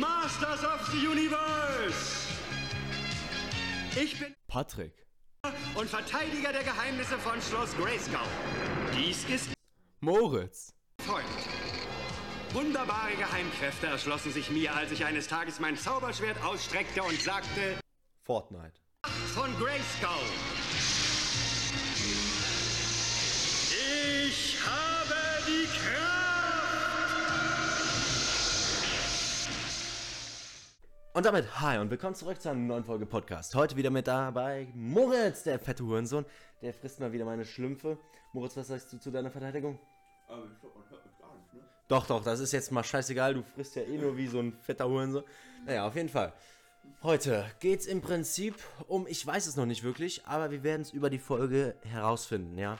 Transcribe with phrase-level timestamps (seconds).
[0.00, 2.26] Masters of the Universe.
[4.00, 4.94] Ich bin Patrick.
[5.74, 8.18] und Verteidiger der Geheimnisse von Schloss Grayskull.
[8.96, 9.50] Dies ist
[10.00, 10.72] Moritz.
[11.02, 11.26] folgt.
[12.54, 17.78] Wunderbare Geheimkräfte erschlossen sich mir, als ich eines Tages mein Zauberschwert ausstreckte und sagte,
[18.24, 18.72] Fortnite.
[19.34, 20.99] von Grayskull.
[31.12, 33.56] Und damit hi und willkommen zurück zu einer neuen Folge Podcast.
[33.56, 36.24] Heute wieder mit dabei Moritz, der fette Hurensohn.
[36.62, 37.98] Der frisst mal wieder meine Schlümpfe.
[38.32, 39.80] Moritz, was sagst du zu deiner Verteidigung?
[40.28, 41.60] Aber ich glaube, man hört mich gar nicht, ne?
[41.88, 43.34] Doch, doch, das ist jetzt mal scheißegal.
[43.34, 45.24] Du frisst ja eh nur wie so ein fetter Hurensohn.
[45.66, 46.32] Naja, auf jeden Fall.
[47.02, 48.54] Heute geht's im Prinzip
[48.86, 52.56] um, ich weiß es noch nicht wirklich, aber wir werden es über die Folge herausfinden,
[52.56, 52.78] ja.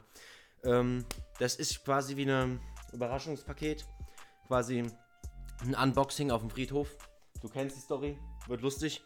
[0.63, 1.05] Ähm,
[1.41, 2.61] das ist quasi wie ein
[2.93, 3.85] Überraschungspaket.
[4.47, 4.85] Quasi
[5.65, 6.97] ein Unboxing auf dem Friedhof.
[7.41, 9.03] Du kennst die Story, wird lustig.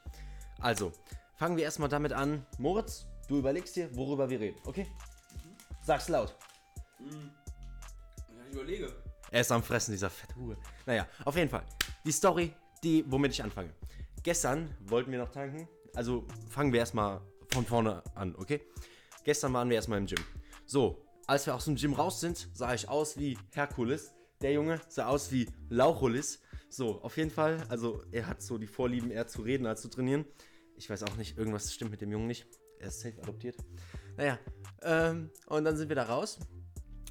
[0.61, 0.92] Also,
[1.36, 2.45] fangen wir erstmal damit an.
[2.58, 4.86] Moritz, du überlegst dir, worüber wir reden, okay?
[5.83, 6.34] Sag's laut.
[6.98, 7.06] Ja,
[8.48, 8.92] ich überlege.
[9.31, 10.56] Er ist am Fressen, dieser fette Hure.
[10.86, 11.64] Naja, auf jeden Fall.
[12.05, 13.75] Die Story, die, womit ich anfange.
[14.23, 15.69] Gestern wollten wir noch tanken.
[15.95, 17.20] Also fangen wir erstmal
[17.53, 18.61] von vorne an, okay?
[19.23, 20.23] Gestern waren wir erstmal im Gym.
[20.67, 24.12] So, als wir aus dem Gym raus sind, sah ich aus wie Herkules.
[24.41, 26.41] Der Junge sah aus wie Lauchulis.
[26.75, 27.64] So, auf jeden Fall.
[27.69, 30.25] Also, er hat so die Vorlieben, eher zu reden als zu trainieren.
[30.77, 32.48] Ich weiß auch nicht, irgendwas stimmt mit dem Jungen nicht.
[32.80, 33.56] Er ist safe adoptiert.
[34.17, 34.41] Naja,
[34.83, 36.41] ähm, und dann sind wir da raus.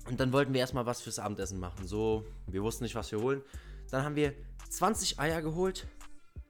[0.09, 1.87] Und dann wollten wir erstmal was fürs Abendessen machen.
[1.87, 3.41] So, wir wussten nicht, was wir holen.
[3.89, 4.33] Dann haben wir
[4.69, 5.87] 20 Eier geholt.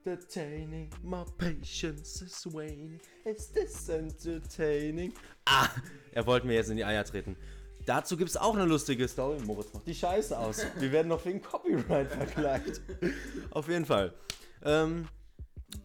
[0.05, 2.99] Entertaining, my patience is waning.
[3.25, 5.13] Is this entertaining?
[5.45, 5.69] Ah,
[6.11, 7.37] er wollte mir jetzt in die Eier treten.
[7.85, 9.39] Dazu gibt es auch eine lustige Story.
[9.45, 10.65] Moritz macht die Scheiße aus.
[10.79, 12.81] Wir werden noch wegen Copyright verklagt.
[13.51, 14.13] Auf jeden Fall.
[14.63, 15.07] Ähm,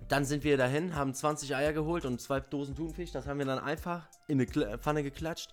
[0.08, 3.12] dann sind wir dahin, haben 20 Eier geholt und zwei Dosen Thunfisch.
[3.12, 5.50] Das haben wir dann einfach in eine Pfanne geklatscht.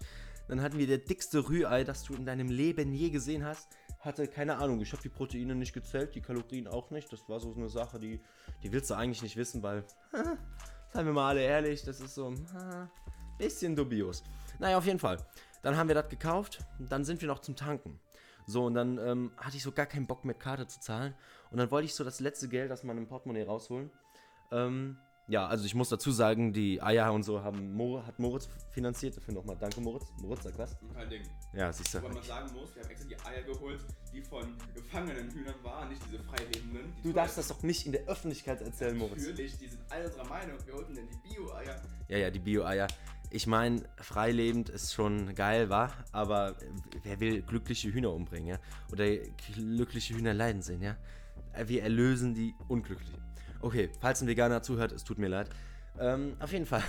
[0.47, 3.67] Dann hatten wir der dickste Rührei, das du in deinem Leben je gesehen hast.
[3.99, 7.11] Hatte keine Ahnung, ich habe die Proteine nicht gezählt, die Kalorien auch nicht.
[7.11, 8.21] Das war so eine Sache, die,
[8.61, 9.83] die willst du eigentlich nicht wissen, weil,
[10.93, 12.47] seien wir mal alle ehrlich, das ist so ein
[13.39, 14.23] bisschen dubios.
[14.59, 15.17] Naja, auf jeden Fall.
[15.65, 17.99] Dann haben wir das gekauft, dann sind wir noch zum Tanken.
[18.45, 21.15] So, und dann ähm, hatte ich so gar keinen Bock mit Karte zu zahlen.
[21.49, 23.89] Und dann wollte ich so das letzte Geld aus meinem Portemonnaie rausholen.
[24.51, 28.47] Ähm, ja, also ich muss dazu sagen, die Eier und so haben Mor hat Moritz
[28.69, 29.17] finanziert.
[29.17, 30.05] Dafür nochmal danke, Moritz.
[30.21, 30.77] Moritz, sag was?
[30.93, 31.23] Kein Ding.
[31.55, 32.03] Ja, siehst du.
[32.03, 33.79] Wobei man sagen muss, wir haben extra die Eier geholt,
[34.13, 36.93] die von gefangenen Hühnern waren, nicht diese freilebenden.
[36.97, 39.25] die Du darfst das doch nicht in der Öffentlichkeit erzählen, Moritz.
[39.25, 40.59] Natürlich, die sind alle unserer Meinung.
[40.63, 41.81] Wir holten denn die Bio-Eier.
[42.07, 42.87] Ja, ja, die Bio-Eier.
[43.31, 46.55] Ich meine, freilebend ist schon geil, war, aber
[47.03, 48.59] wer will glückliche Hühner umbringen, ja?
[48.91, 49.17] Oder
[49.53, 50.95] glückliche Hühner leiden sehen, ja?
[51.65, 53.23] Wir erlösen die Unglücklichen.
[53.61, 55.49] Okay, falls ein Veganer zuhört, es tut mir leid.
[55.99, 56.83] Ähm, auf jeden Fall.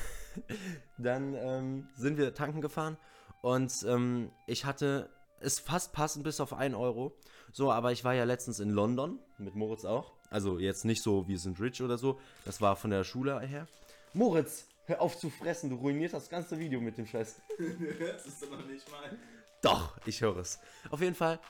[0.98, 2.96] Dann ähm, sind wir tanken gefahren
[3.42, 5.08] und ähm, ich hatte
[5.40, 7.12] es fast passend bis auf 1 Euro.
[7.52, 10.12] So, aber ich war ja letztens in London, mit Moritz auch.
[10.30, 12.18] Also jetzt nicht so, wir sind rich oder so.
[12.44, 13.66] Das war von der Schule her.
[14.12, 17.40] Moritz, hör auf zu fressen, du ruinierst das ganze Video mit dem Scheiß.
[17.98, 19.16] das ist doch noch nicht mal.
[19.62, 20.58] Doch, ich höre es.
[20.90, 21.40] Auf jeden Fall.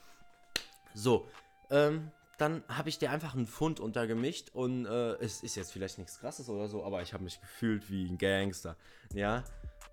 [0.95, 1.29] So,
[1.71, 5.99] ähm, dann habe ich dir einfach einen Pfund untergemischt und äh, es ist jetzt vielleicht
[5.99, 8.77] nichts krasses oder so, aber ich habe mich gefühlt wie ein Gangster.
[9.15, 9.45] Ja.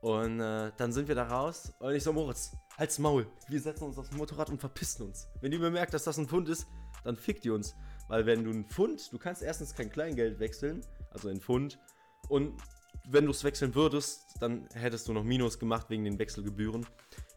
[0.01, 3.25] Und äh, dann sind wir da raus und ich so, Moritz, halt's Maul.
[3.47, 5.29] Wir setzen uns aufs Motorrad und verpissen uns.
[5.39, 6.67] Wenn ihr bemerkt, dass das ein Pfund ist,
[7.05, 7.75] dann fickt ihr uns.
[8.09, 11.79] Weil wenn du ein Pfund, du kannst erstens kein Kleingeld wechseln, also in Pfund,
[12.27, 12.61] und
[13.09, 16.85] wenn du es wechseln würdest, dann hättest du noch Minus gemacht wegen den Wechselgebühren.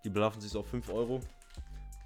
[0.04, 1.20] Die belaufen sich so auf 5 Euro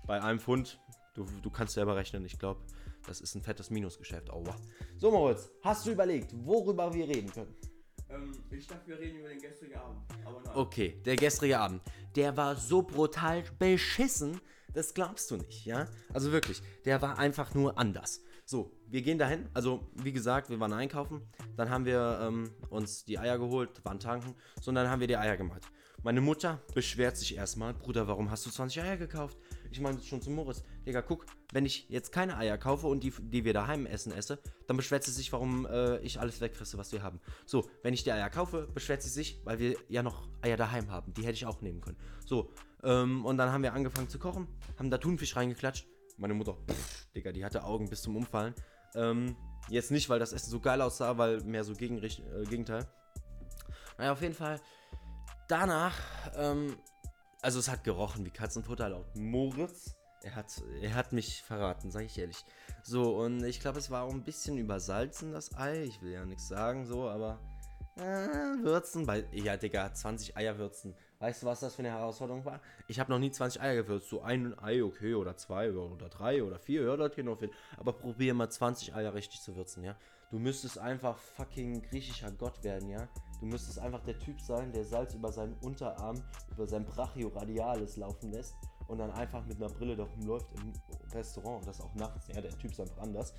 [0.06, 0.80] bei einem Pfund.
[1.14, 2.60] Du, du kannst selber rechnen, ich glaube,
[3.06, 4.30] das ist ein fettes Minusgeschäft.
[4.30, 4.56] Aua.
[4.96, 7.54] So, Moritz, hast du überlegt, worüber wir reden können?
[8.08, 10.02] Ähm, ich dachte, wir reden über den gestrigen Abend.
[10.54, 11.82] Okay, der gestrige Abend,
[12.16, 14.40] der war so brutal beschissen,
[14.72, 15.88] das glaubst du nicht, ja?
[16.12, 18.22] Also wirklich, der war einfach nur anders.
[18.50, 21.22] So, wir gehen dahin, also wie gesagt, wir waren einkaufen,
[21.56, 25.06] dann haben wir ähm, uns die Eier geholt, waren tanken, so und dann haben wir
[25.06, 25.62] die Eier gemacht.
[26.02, 29.38] Meine Mutter beschwert sich erstmal, Bruder, warum hast du 20 Eier gekauft?
[29.70, 33.12] Ich meinte schon zu Moritz, Digga, guck, wenn ich jetzt keine Eier kaufe und die,
[33.20, 36.90] die wir daheim essen esse, dann beschwert sie sich, warum äh, ich alles wegfresse, was
[36.90, 37.20] wir haben.
[37.46, 40.90] So, wenn ich die Eier kaufe, beschwert sie sich, weil wir ja noch Eier daheim
[40.90, 41.14] haben.
[41.14, 41.98] Die hätte ich auch nehmen können.
[42.26, 42.50] So,
[42.82, 45.86] ähm, und dann haben wir angefangen zu kochen, haben da Thunfisch reingeklatscht.
[46.20, 48.54] Meine Mutter, pff, Digga, die hatte Augen bis zum Umfallen.
[48.94, 49.36] Ähm,
[49.70, 52.86] jetzt nicht, weil das Essen so geil aussah, weil mehr so Gegenricht äh, Gegenteil.
[53.96, 54.60] Naja, auf jeden Fall.
[55.48, 55.96] Danach,
[56.36, 56.76] ähm,
[57.40, 59.96] also es hat gerochen wie Katzenfutter laut Moritz.
[60.22, 62.44] Er hat, er hat mich verraten, sage ich ehrlich.
[62.82, 65.84] So, und ich glaube, es war auch ein bisschen übersalzen, das Ei.
[65.84, 67.40] Ich will ja nichts sagen, so, aber.
[68.00, 69.24] Äh, würzen, bei.
[69.32, 70.94] Ja, Digga, 20 Eier würzen.
[71.18, 72.60] Weißt du, was das für eine Herausforderung war?
[72.88, 74.08] Ich habe noch nie 20 Eier gewürzt.
[74.08, 77.50] So ein Ei, okay, oder zwei, oder drei, oder vier, ja, das geht noch viel.
[77.76, 79.96] Aber probier mal 20 Eier richtig zu würzen, ja?
[80.30, 83.06] Du müsstest einfach fucking griechischer Gott werden, ja?
[83.40, 88.32] Du müsstest einfach der Typ sein, der Salz über seinen Unterarm, über sein Brachioradialis laufen
[88.32, 88.54] lässt
[88.88, 90.72] und dann einfach mit einer Brille da rumläuft im
[91.12, 92.28] Restaurant und das auch nachts.
[92.28, 93.34] Ja, der Typ ist einfach anders.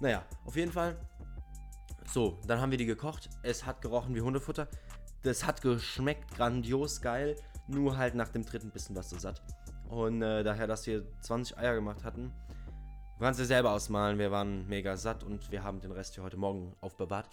[0.00, 0.96] Naja, auf jeden Fall.
[2.12, 3.28] So, dann haben wir die gekocht.
[3.42, 4.68] Es hat gerochen wie Hundefutter.
[5.22, 7.36] Das hat geschmeckt grandios geil.
[7.68, 9.42] Nur halt nach dem dritten bisschen was so satt.
[9.88, 12.32] Und äh, daher, dass wir 20 Eier gemacht hatten,
[13.18, 14.18] du kannst dir selber ausmalen.
[14.18, 17.28] Wir waren mega satt und wir haben den Rest hier heute Morgen aufbewahrt.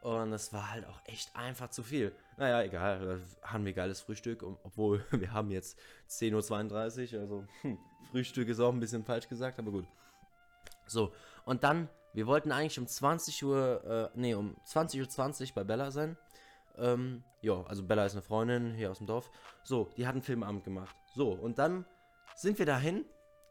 [0.00, 2.12] Und es war halt auch echt einfach zu viel.
[2.36, 5.78] Naja, egal, haben wir geiles Frühstück, obwohl wir haben jetzt
[6.08, 7.78] 10.32 Uhr, also hm,
[8.10, 9.86] Frühstück ist auch ein bisschen falsch gesagt, aber gut.
[10.86, 11.12] So,
[11.44, 15.64] und dann, wir wollten eigentlich um 20 Uhr, äh, nee, um 20.20 Uhr 20 bei
[15.64, 16.16] Bella sein.
[16.76, 19.30] Ähm, ja, also Bella ist eine Freundin hier aus dem Dorf.
[19.62, 20.96] So, die hat einen Filmabend gemacht.
[21.14, 21.84] So, und dann
[22.36, 23.04] sind wir dahin,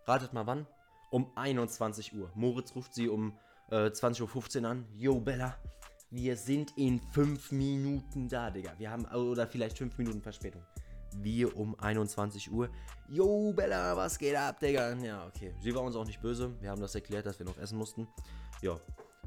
[0.06, 0.65] ratet mal wann,
[1.12, 2.31] um 21 Uhr.
[2.36, 3.38] Moritz ruft sie um
[3.69, 4.86] äh, 20.15 Uhr an.
[4.95, 5.57] Yo, Bella,
[6.09, 8.74] wir sind in 5 Minuten da, Digga.
[8.77, 10.63] Wir haben, oder vielleicht 5 Minuten Verspätung.
[11.18, 12.69] Wir um 21 Uhr.
[13.09, 14.94] Yo, Bella, was geht ab, Digga?
[14.95, 15.54] Ja, okay.
[15.62, 16.59] Sie war uns auch nicht böse.
[16.62, 18.07] Wir haben das erklärt, dass wir noch essen mussten.
[18.62, 18.75] Ja,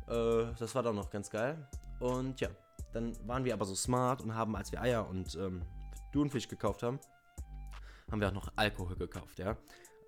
[0.09, 1.69] äh, das war dann noch ganz geil.
[2.00, 2.49] Und ja,
[2.93, 5.62] dann waren wir aber so smart und haben, als wir Eier und ähm,
[6.12, 6.99] Thunfisch gekauft haben,
[8.11, 9.56] haben wir auch noch Alkohol gekauft, ja.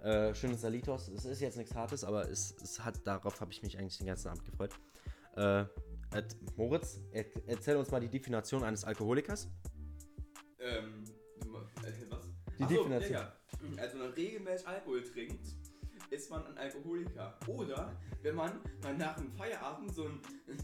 [0.03, 1.09] Äh, schönes Salitos.
[1.09, 4.09] Es ist jetzt nichts Hartes, aber es, es hat, darauf habe ich mich eigentlich den
[4.09, 4.73] ganzen Abend gefreut.
[5.37, 5.65] Äh,
[6.57, 9.49] Moritz, er, erzähl uns mal die Definition eines Alkoholikers.
[10.59, 11.05] Ähm,
[11.85, 12.27] äh, was?
[12.59, 13.13] Die Ach so, Definition.
[13.13, 13.33] ja.
[13.79, 15.47] Also, wenn man regelmäßig Alkohol trinkt,
[16.12, 17.38] ist man ein Alkoholiker.
[17.47, 20.20] Oder wenn man mal nach dem Feierabend so ein,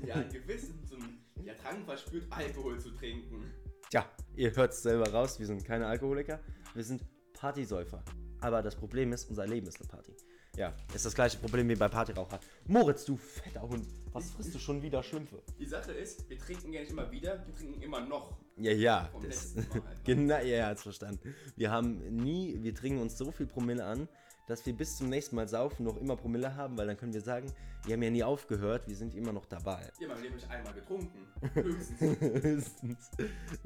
[0.06, 3.50] ja, ein Gewissen, so ein ja, Drang verspürt, Alkohol zu trinken.
[3.91, 4.05] Tja,
[4.37, 6.41] ihr hört es selber raus, wir sind keine Alkoholiker,
[6.75, 7.03] wir sind
[7.33, 8.05] Partysäufer.
[8.41, 10.12] Aber das Problem ist, unser Leben ist eine Party.
[10.56, 12.41] Ja, ist das gleiche Problem wie bei Partyraucher.
[12.67, 15.41] Moritz, du fetter Hund, was frisst du schon wieder Schlümpfe?
[15.59, 18.37] Die Sache ist, wir trinken ja nicht immer wieder, wir trinken immer noch.
[18.56, 19.85] Ja, ja, Vom das, Mal halt.
[20.05, 21.35] genau, ja, ja, hat's verstanden.
[21.56, 24.09] Wir haben nie, wir trinken uns so viel Promille an,
[24.49, 27.21] dass wir bis zum nächsten Mal saufen noch immer Promille haben, weil dann können wir
[27.21, 27.53] sagen,
[27.85, 29.91] wir haben ja nie aufgehört, wir sind immer noch dabei.
[30.00, 31.29] Ja, mein Leben habe ich einmal getrunken.
[31.55, 32.21] Höchstens.
[32.21, 33.11] Höchstens.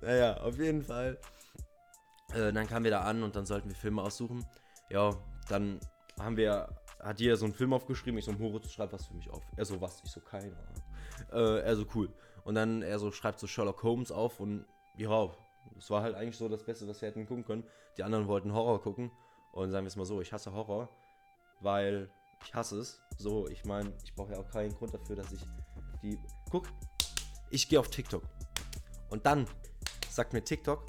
[0.00, 1.18] naja, auf jeden Fall.
[2.34, 4.44] Äh, dann kamen wir da an und dann sollten wir Filme aussuchen.
[4.90, 5.14] Ja,
[5.48, 5.78] dann
[6.18, 6.68] haben wir,
[6.98, 8.18] hat jeder so einen Film aufgeschrieben.
[8.18, 9.42] Ich so, Moritz, schreib was für mich auf.
[9.56, 10.02] Er so, was?
[10.04, 10.82] Ich so, keine Ahnung.
[11.32, 12.12] Äh, er so, cool.
[12.44, 15.30] Und dann er so, schreibt so Sherlock Holmes auf und ja,
[15.76, 17.64] das war halt eigentlich so das Beste, was wir hätten gucken können.
[17.96, 19.12] Die anderen wollten Horror gucken.
[19.52, 20.88] Und sagen wir es mal so, ich hasse Horror,
[21.60, 22.10] weil
[22.44, 23.00] ich hasse es.
[23.18, 25.40] So, ich meine, ich brauche ja auch keinen Grund dafür, dass ich
[26.02, 26.18] die.
[26.50, 26.68] Guck,
[27.50, 28.22] ich gehe auf TikTok.
[29.10, 29.46] Und dann
[30.08, 30.86] sagt mir TikTok,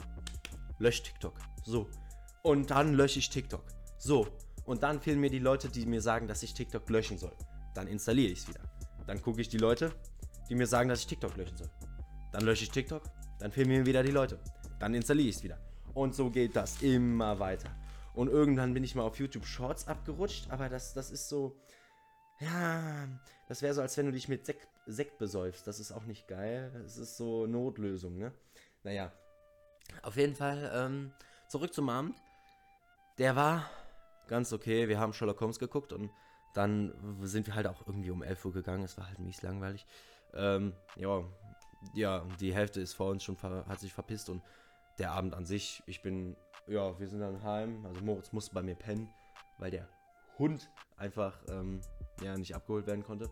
[0.80, 1.38] lösch TikTok.
[1.64, 1.90] So.
[2.42, 3.64] Und dann lösche ich TikTok.
[3.98, 4.28] So.
[4.66, 7.36] Und dann fehlen mir die Leute, die mir sagen, dass ich TikTok löschen soll.
[7.74, 8.62] Dann installiere ich es wieder.
[9.06, 9.92] Dann gucke ich die Leute,
[10.50, 11.70] die mir sagen, dass ich TikTok löschen soll.
[12.32, 13.04] Dann lösche ich TikTok.
[13.40, 14.40] Dann fehlen mir wieder die Leute.
[14.80, 15.60] Dann installiere ich es wieder.
[15.94, 17.70] Und so geht das immer weiter.
[18.14, 21.60] Und irgendwann bin ich mal auf YouTube Shorts abgerutscht, aber das, das ist so.
[22.40, 23.08] Ja,
[23.48, 25.66] das wäre so, als wenn du dich mit Sekt, Sekt besäufst.
[25.68, 26.72] Das ist auch nicht geil.
[26.84, 28.34] Das ist so Notlösung, ne?
[28.84, 29.12] Naja.
[30.02, 31.14] Auf jeden Fall, ähm,
[31.48, 32.16] zurück zum Abend.
[33.18, 33.70] Der war
[34.28, 34.88] ganz okay.
[34.88, 36.10] Wir haben Sherlock Holmes geguckt und
[36.54, 38.84] dann sind wir halt auch irgendwie um 11 Uhr gegangen.
[38.84, 39.86] Es war halt mies langweilig.
[40.34, 41.24] Ähm, ja,
[41.94, 44.42] ja, die Hälfte ist vor uns schon hat sich verpisst und
[45.00, 46.36] der Abend an sich, ich bin,
[46.68, 47.86] ja, wir sind dann heim.
[47.86, 49.10] Also Moritz musste bei mir pennen,
[49.58, 49.88] weil der
[50.38, 51.82] Hund einfach ähm,
[52.22, 53.30] ja, nicht abgeholt werden konnte.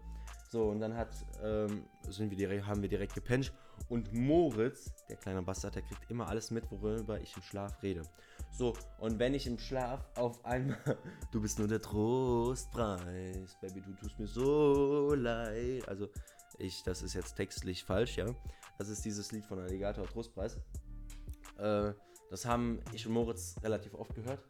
[0.50, 1.10] So, und dann hat,
[1.42, 3.54] ähm, sind wir direkt, haben wir direkt gepennt.
[3.88, 8.04] Und Moritz, der kleine Bastard, der kriegt immer alles mit, worüber ich im Schlaf rede.
[8.52, 10.78] So, und wenn ich im Schlaf auf einmal,
[11.32, 15.88] du bist nur der Trostpreis, Baby, du tust mir so leid.
[15.88, 16.10] Also,
[16.58, 18.26] ich, das ist jetzt textlich falsch, ja.
[18.78, 20.58] Das ist dieses Lied von Alligator Trostpreis.
[21.58, 21.94] Äh,
[22.32, 24.44] das haben ich und Moritz relativ oft gehört.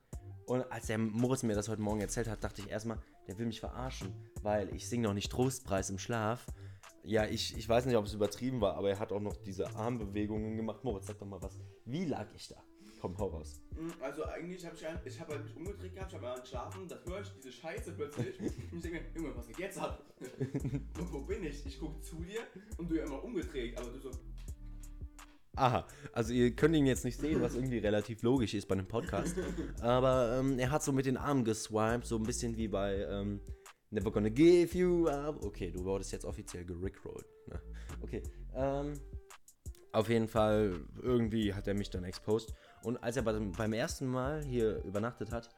[0.46, 3.46] Und als der Moritz mir das heute Morgen erzählt hat, dachte ich erstmal, der will
[3.46, 6.46] mich verarschen, weil ich singe noch nicht Trostpreis im Schlaf.
[7.04, 9.76] Ja, ich, ich weiß nicht, ob es übertrieben war, aber er hat auch noch diese
[9.76, 10.84] Armbewegungen gemacht.
[10.84, 11.60] Moritz, sag doch mal was.
[11.86, 12.64] Wie lag ich da?
[13.00, 13.60] Komm, hau raus.
[13.72, 16.40] Mm, Also eigentlich habe ich, ein- ich habe halt mich umgedreht gehabt, ich habe mal
[16.40, 18.40] geschlafen, da höre ich diese Scheiße plötzlich
[18.72, 20.04] und ich denke mir, Junge, was geht jetzt ab?
[20.96, 21.66] wo, wo bin ich?
[21.66, 22.42] Ich gucke zu dir
[22.78, 24.12] und du ja immer umgedreht, aber du so,
[25.56, 28.88] Aha, also ihr könnt ihn jetzt nicht sehen, was irgendwie relativ logisch ist bei einem
[28.88, 29.36] Podcast.
[29.82, 33.42] Aber ähm, er hat so mit den Armen geswiped, so ein bisschen wie bei ähm,
[33.90, 35.44] Never Gonna Give You Up.
[35.44, 37.26] Okay, du wurdest jetzt offiziell gerickrollt.
[37.48, 37.62] Ne?
[38.02, 38.24] Okay,
[38.56, 38.94] ähm,
[39.92, 42.54] auf jeden Fall, irgendwie hat er mich dann exposed.
[42.84, 45.50] Und als er beim, ersten Mal hier übernachtet hat,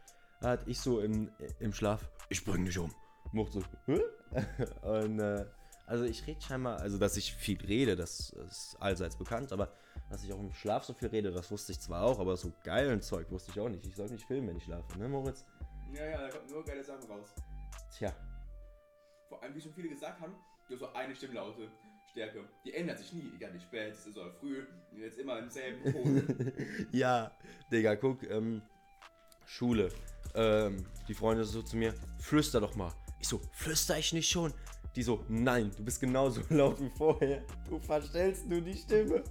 [0.41, 2.91] hat ich so im, im Schlaf, ich bring dich um.
[3.31, 4.01] Mocht so, Hä?
[4.81, 5.45] Und äh,
[5.85, 9.71] also ich rede scheinbar, also dass ich viel rede, das ist allseits bekannt, aber
[10.13, 12.53] dass ich auch im Schlaf so viel rede, das wusste ich zwar auch, aber so
[12.63, 13.83] geilen Zeug wusste ich auch nicht.
[13.83, 15.43] Ich soll nicht filmen, wenn ich schlafe, ne Moritz?
[15.91, 17.33] Ja, ja, da kommt nur geile Sachen raus.
[17.97, 18.13] Tja,
[19.27, 20.35] Vor allem, wie schon viele gesagt haben,
[20.67, 21.67] du hast so eine Stimmlaute.
[22.11, 22.47] Stärke.
[22.63, 25.91] Die ändert sich nie, egal wie spät, es ist oder früh, jetzt immer im selben
[25.91, 26.51] Ton.
[26.91, 27.31] ja,
[27.71, 28.61] Digga, guck, ähm,
[29.47, 29.89] Schule.
[30.35, 32.93] Ähm, die Freunde so zu mir, flüster doch mal.
[33.19, 34.53] Ich so, flüster ich nicht schon?
[34.95, 37.43] Die so, nein, du bist genauso laut wie vorher.
[37.67, 39.23] Du verstellst nur die Stimme.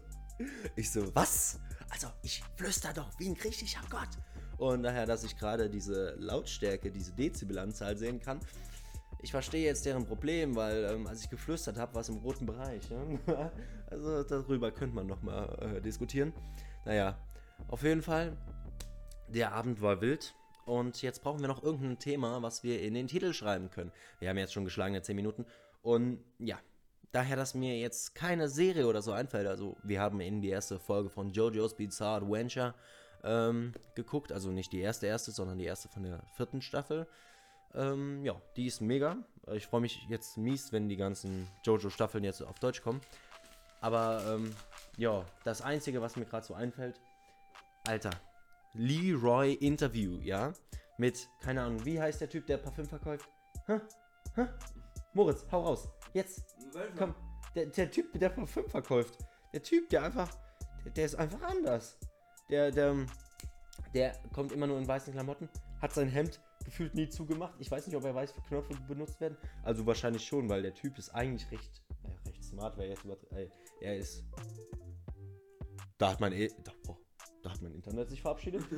[0.77, 1.61] Ich so, was?
[1.91, 4.09] Also, ich flüster doch wie ein griechischer Gott.
[4.59, 8.41] Und daher, dass ich gerade diese Lautstärke, diese Dezibelanzahl sehen kann,
[9.23, 12.45] ich verstehe jetzt deren Problem, weil ähm, als ich geflüstert habe, war es im roten
[12.45, 12.91] Bereich.
[12.91, 13.21] Ne?
[13.91, 16.33] also darüber könnte man nochmal äh, diskutieren.
[16.85, 17.17] Naja,
[17.69, 18.37] auf jeden Fall,
[19.29, 20.35] der Abend war wild.
[20.67, 23.93] Und jetzt brauchen wir noch irgendein Thema, was wir in den Titel schreiben können.
[24.19, 25.47] Wir haben jetzt schon geschlagene 10 Minuten.
[25.83, 26.59] Und ja,
[27.13, 29.47] daher, dass mir jetzt keine Serie oder so einfällt.
[29.47, 32.75] Also, wir haben in die erste Folge von JoJo's Bizarre Adventure
[33.25, 34.33] ähm, geguckt.
[34.33, 37.07] Also nicht die erste, erste, sondern die erste von der vierten Staffel.
[37.75, 39.17] Ähm, ja, die ist mega.
[39.53, 43.01] Ich freue mich jetzt mies, wenn die ganzen JoJo-Staffeln jetzt auf Deutsch kommen.
[43.81, 44.55] Aber ähm,
[44.97, 47.01] ja, das Einzige, was mir gerade so einfällt,
[47.87, 48.11] Alter,
[48.75, 50.53] Leroy Interview, ja?
[50.99, 53.29] Mit, keine Ahnung, wie heißt der Typ, der Parfüm verkauft?
[53.67, 53.81] Hä?
[54.37, 54.47] Hä?
[55.15, 55.89] Moritz, hau raus.
[56.13, 56.45] Jetzt,
[56.97, 57.15] komm.
[57.55, 59.19] Der, der Typ, der Parfüm verkauft.
[59.53, 60.31] Der Typ, der einfach,
[60.85, 61.99] der, der ist einfach anders.
[62.49, 63.07] Der, der,
[63.95, 65.49] der kommt immer nur in weißen Klamotten,
[65.81, 67.55] hat sein Hemd gefühlt nie zugemacht.
[67.59, 69.37] Ich weiß nicht, ob er weiß, wie Knöpfe benutzt werden.
[69.63, 73.05] Also wahrscheinlich schon, weil der Typ ist eigentlich recht, äh, recht smart, weil er jetzt
[73.33, 73.49] äh,
[73.81, 74.25] er ist.
[75.99, 76.97] Da hat mein, e da, oh,
[77.53, 78.65] hat mein Internet sich verabschiedet.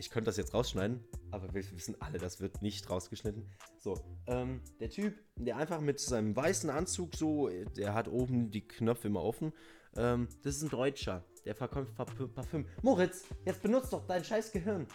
[0.00, 1.00] Ich könnte das jetzt rausschneiden,
[1.32, 3.50] aber wir wissen alle, das wird nicht rausgeschnitten.
[3.78, 8.66] So, ähm, der Typ, der einfach mit seinem weißen Anzug so, der hat oben die
[8.66, 9.52] Knöpfe immer offen.
[9.96, 12.32] Ähm, das ist ein Deutscher, der verkauft Parfüm.
[12.32, 12.66] Parfüm.
[12.82, 14.86] Moritz, jetzt benutzt doch dein scheiß Gehirn.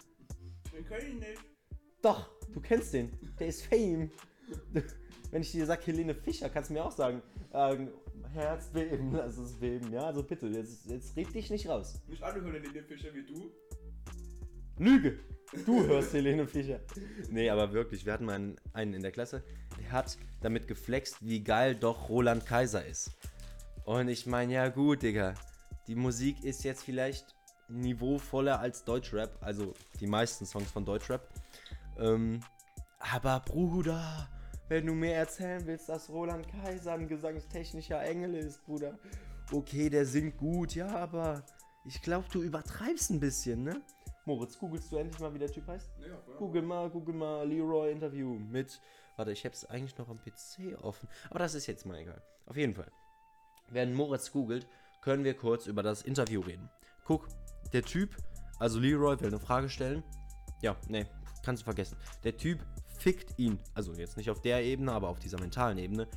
[0.72, 1.42] Wir können nicht.
[2.02, 3.12] Doch, du kennst den.
[3.40, 4.10] Der ist Fame.
[5.32, 7.22] Wenn ich dir sage Helene Fischer, kannst du mir auch sagen,
[7.54, 7.90] ähm,
[8.34, 9.92] Herzbeben, lass es beben.
[9.92, 12.02] Ja, also bitte, jetzt, jetzt red dich nicht raus.
[12.08, 13.52] Nicht alle hören den Fischer wie du.
[14.78, 15.20] Lüge!
[15.66, 16.80] Du hörst Helene Fischer.
[17.30, 19.44] Nee, aber wirklich, wir hatten mal einen, einen in der Klasse,
[19.80, 23.12] der hat damit geflext, wie geil doch Roland Kaiser ist.
[23.86, 25.36] Und ich meine, ja gut, Digga,
[25.88, 27.36] die Musik ist jetzt vielleicht
[27.70, 31.28] niveauvoller als Deutschrap, also die meisten Songs von Deutschrap.
[32.00, 32.40] Ähm,
[33.00, 34.30] aber Bruder,
[34.70, 38.98] wenn du mir erzählen willst, dass Roland Kaiser ein gesangstechnischer Engel ist, Bruder.
[39.52, 41.44] Okay, der singt gut, ja, aber
[41.86, 43.82] ich glaube, du übertreibst ein bisschen, ne?
[44.26, 45.90] Moritz, googelst du endlich mal, wie der Typ heißt?
[46.00, 46.18] Ja.
[46.38, 48.80] Google mal, google mal Leroy Interview mit.
[49.18, 51.10] Warte, ich hab's eigentlich noch am PC offen.
[51.30, 52.22] Aber das ist jetzt mal egal.
[52.46, 52.92] Auf jeden Fall.
[53.70, 54.68] Während Moritz googelt,
[55.02, 56.70] können wir kurz über das Interview reden.
[57.04, 57.28] Guck,
[57.74, 58.16] der Typ,
[58.60, 60.04] also Leroy will eine Frage stellen.
[60.62, 61.06] Ja, nee,
[61.44, 61.98] kannst du vergessen.
[62.24, 62.60] Der Typ
[63.04, 63.60] fickt ihn.
[63.74, 66.08] Also jetzt nicht auf der Ebene, aber auf dieser mentalen Ebene.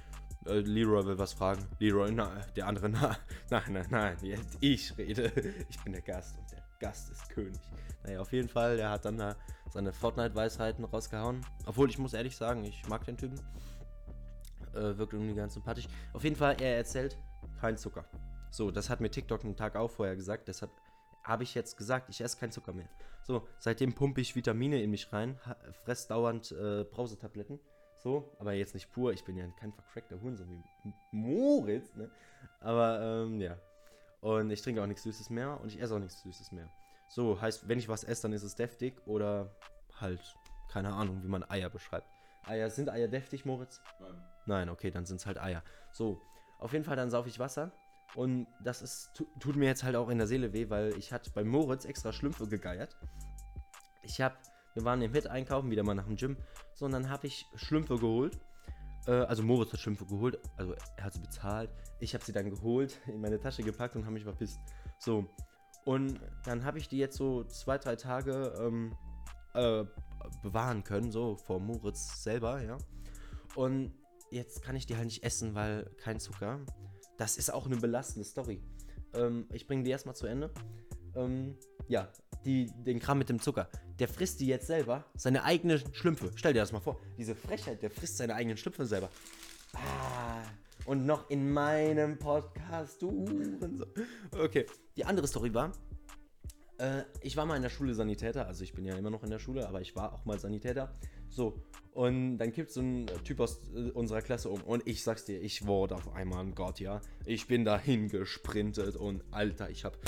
[0.47, 1.67] Äh, Leroy will was fragen.
[1.81, 3.17] Leroy, na, der andere, na,
[3.51, 5.33] nein, nein, nein, jetzt ich rede.
[5.69, 7.61] Ich bin der Gast und der Gast ist König.
[8.05, 9.35] Naja, auf jeden Fall, der hat dann da
[9.73, 11.45] seine Fortnite-Weisheiten rausgehauen.
[11.67, 13.41] Obwohl, ich muss ehrlich sagen, ich mag den Typen.
[14.73, 15.89] Äh, wirkt irgendwie ganz sympathisch.
[16.13, 17.19] Auf jeden Fall, er erzählt,
[17.61, 18.05] kein Zucker.
[18.51, 20.47] So, das hat mir TikTok einen Tag auch vorher gesagt.
[20.47, 20.71] Deshalb
[21.27, 22.89] habe ich jetzt gesagt, ich esse kein Zucker mehr.
[23.23, 25.39] So, seitdem pumpe ich Vitamine in mich rein,
[25.85, 27.59] fress dauernd äh, Brausetabletten.
[27.99, 32.11] So, aber jetzt nicht pur, ich bin ja kein vercrackter Hurensohn wie Moritz, ne?
[32.61, 33.59] Aber, ähm, ja.
[34.21, 36.71] Und ich trinke auch nichts Süßes mehr und ich esse auch nichts Süßes mehr.
[37.09, 39.51] So, heißt, wenn ich was esse, dann ist es deftig oder
[40.01, 40.21] halt,
[40.71, 42.07] keine Ahnung, wie man Eier beschreibt.
[42.45, 43.81] Eier, sind Eier deftig, Moritz?
[43.99, 44.25] Nein.
[44.47, 45.63] Nein, okay, dann sind es halt Eier.
[45.91, 46.21] So,
[46.59, 47.73] auf jeden Fall, dann saufe ich Wasser.
[48.15, 51.13] Und das ist, tu, tut mir jetzt halt auch in der Seele weh, weil ich
[51.13, 52.97] hatte bei Moritz extra Schlümpfe gegeiert.
[54.03, 54.39] Ich hab,
[54.75, 56.37] wir waren im Hit einkaufen, wieder mal nach dem Gym.
[56.75, 58.39] So, und dann habe ich Schlümpfe geholt.
[59.07, 61.71] Äh, also Moritz hat Schlümpfe geholt, also er hat sie bezahlt.
[62.01, 64.61] Ich habe sie dann geholt, in meine Tasche gepackt und habe mich verpisst.
[64.99, 65.29] So,
[65.85, 68.97] und dann habe ich die jetzt so zwei, drei Tage ähm,
[69.55, 69.85] äh,
[70.43, 72.77] bewahren können, so vor Moritz selber, ja.
[73.55, 73.95] Und
[74.31, 76.61] jetzt kann ich die halt nicht essen, weil kein Zucker.
[77.17, 78.63] Das ist auch eine belastende Story.
[79.15, 80.51] Ähm, ich bringe die erstmal zu Ende.
[81.15, 81.57] Ähm,
[81.89, 82.09] ja,
[82.45, 83.69] die, den Kram mit dem Zucker.
[83.99, 86.31] Der frisst die jetzt selber, seine eigenen Schlümpfe.
[86.35, 87.01] Stell dir das mal vor.
[87.17, 89.11] Diese Frechheit, der frisst seine eigenen Schlümpfe selber.
[89.75, 90.43] Ah,
[90.85, 93.85] und noch in meinem Podcast, du Hurensohn.
[94.39, 95.73] Okay, die andere Story war,
[96.79, 99.31] äh, ich war mal in der Schule Sanitäter, also ich bin ja immer noch in
[99.31, 100.95] der Schule, aber ich war auch mal Sanitäter.
[101.29, 104.61] So, und dann kippt so ein Typ aus äh, unserer Klasse um.
[104.63, 107.01] Und ich sag's dir, ich wurde auf einmal ein Gott, ja.
[107.25, 109.99] Ich bin dahin gesprintet und Alter, ich hab.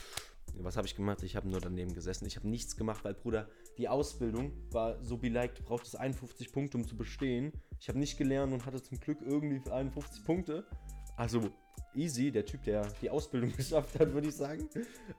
[0.60, 1.22] Was habe ich gemacht?
[1.22, 2.26] Ich habe nur daneben gesessen.
[2.26, 6.78] Ich habe nichts gemacht, weil, Bruder, die Ausbildung war so beleidigt, braucht es 51 Punkte,
[6.78, 7.52] um zu bestehen.
[7.78, 10.66] Ich habe nicht gelernt und hatte zum Glück irgendwie 51 Punkte.
[11.18, 11.50] Also
[11.94, 14.68] easy, der Typ, der die Ausbildung geschafft hat, würde ich sagen.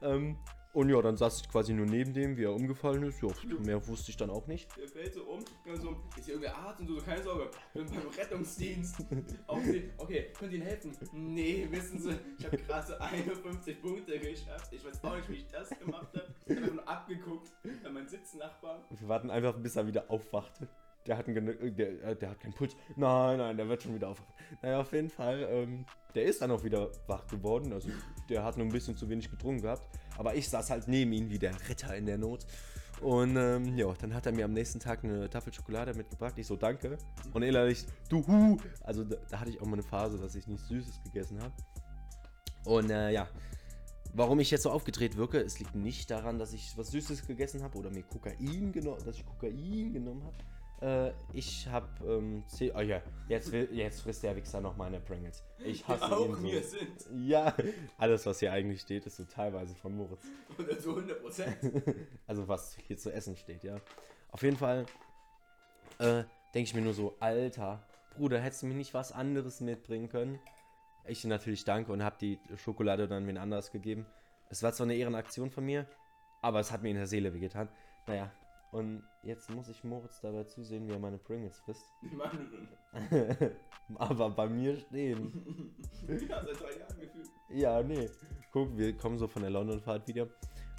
[0.01, 0.37] Ähm,
[0.71, 3.21] und ja, dann saß ich quasi nur neben dem, wie er umgefallen ist.
[3.21, 3.29] Ja,
[3.59, 4.69] mehr wusste ich dann auch nicht.
[4.77, 7.85] Der fällt so um, und so, ist hier irgendwer Arzt und so, keine Sorge, bin
[7.87, 9.03] beim Rettungsdienst.
[9.47, 10.95] Aufsehen, okay, könnt ihr Ihnen helfen?
[11.11, 14.71] Nee, wissen Sie, ich habe gerade so 51 Punkte geschafft.
[14.71, 16.33] Ich weiß auch nicht, wie ich das gemacht habe.
[16.45, 17.51] Ich habe nur abgeguckt
[17.83, 18.85] an meinen Sitznachbar.
[18.91, 20.69] Wir warten einfach, bis er wieder aufwachte.
[21.07, 22.75] Der hat, einen, gen- der, äh, der hat keinen Puls.
[22.95, 24.33] Nein, nein, der wird schon wieder aufwachen.
[24.61, 27.71] Naja, auf jeden Fall, ähm, der ist dann auch wieder wach geworden.
[27.73, 27.89] Also,
[28.29, 29.87] der hat nur ein bisschen zu wenig getrunken gehabt.
[30.17, 32.45] Aber ich saß halt neben ihm wie der Retter in der Not.
[33.01, 36.33] Und ähm, ja, dann hat er mir am nächsten Tag eine Tafel Schokolade mitgebracht.
[36.37, 36.97] Ich so, danke.
[37.33, 38.57] Und innerlich, du Hu.
[38.83, 41.53] Also, da, da hatte ich auch mal eine Phase, dass ich nichts Süßes gegessen habe.
[42.65, 43.27] Und äh, ja,
[44.13, 47.61] Warum ich jetzt so aufgedreht wirke, es liegt nicht daran, dass ich was Süßes gegessen
[47.61, 50.35] habe oder mir Kokain genommen, dass ich Kokain genommen habe.
[50.81, 54.99] Äh, ich habe ähm, zeh- oh ja, jetzt, will, jetzt frisst der Wichser noch meine
[54.99, 55.43] Pringles.
[55.65, 56.41] Ich hasse auch ihn so.
[56.41, 57.05] mir sind.
[57.13, 57.53] Ja,
[57.97, 60.23] alles was hier eigentlich steht, ist so teilweise von Moritz.
[60.57, 61.57] Oder so 100 Prozent.
[62.27, 63.75] Also was hier zu essen steht, ja.
[64.31, 64.85] Auf jeden Fall
[65.99, 67.83] äh, denke ich mir nur so, Alter,
[68.15, 70.39] Bruder, hättest du mir nicht was anderes mitbringen können?
[71.05, 74.05] Ich natürlich danke und habe die Schokolade dann wen anders gegeben.
[74.49, 75.87] Es war zwar eine Ehrenaktion von mir,
[76.41, 77.67] aber es hat mir in der Seele wehgetan.
[78.07, 78.31] Naja,
[78.71, 81.85] und jetzt muss ich Moritz dabei zusehen, wie er meine Pringles frisst.
[82.01, 82.47] Die machen
[83.95, 85.75] aber bei mir stehen.
[86.07, 87.27] Ja, seit drei Jahren gefühlt.
[87.49, 88.09] Ja, nee.
[88.51, 90.27] Guck, wir kommen so von der London-Fahrt wieder.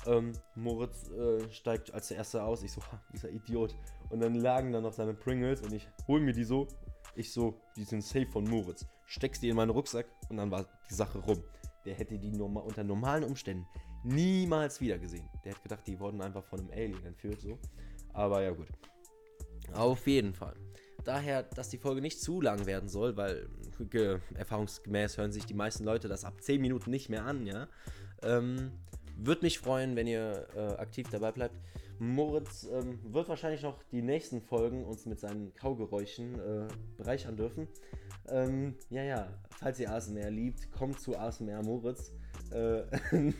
[0.06, 2.62] Ähm, Moritz äh, steigt als der Erste aus.
[2.62, 3.76] Ich so, ha, dieser Idiot.
[4.08, 6.66] Und dann lagen da noch seine Pringles und ich hol mir die so.
[7.14, 8.86] Ich so, die sind safe von Moritz.
[9.06, 11.42] Steckst die in meinen Rucksack und dann war die Sache rum.
[11.84, 13.66] Der hätte die norma unter normalen Umständen
[14.02, 15.28] niemals wieder gesehen.
[15.44, 17.58] Der hat gedacht, die wurden einfach von einem Alien entführt, so.
[18.12, 18.68] Aber ja, gut.
[19.72, 20.54] Auf jeden Fall.
[21.04, 23.48] Daher, dass die Folge nicht zu lang werden soll, weil
[23.88, 27.68] ge erfahrungsgemäß hören sich die meisten Leute das ab 10 Minuten nicht mehr an, ja.
[28.22, 28.72] Ähm,
[29.16, 31.54] Würde mich freuen, wenn ihr äh, aktiv dabei bleibt.
[31.98, 37.68] Moritz ähm, wird wahrscheinlich noch die nächsten Folgen uns mit seinen Kaugeräuschen äh, bereichern dürfen.
[38.28, 42.12] Ähm, ja, ja, falls ihr ASMR liebt, kommt zu ASMR Moritz.
[42.50, 42.82] Äh,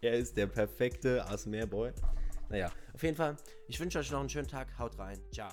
[0.00, 1.92] er ist der perfekte ASMR-Boy.
[2.50, 3.36] Naja, auf jeden Fall,
[3.68, 4.76] ich wünsche euch noch einen schönen Tag.
[4.78, 5.18] Haut rein.
[5.32, 5.50] Ciao.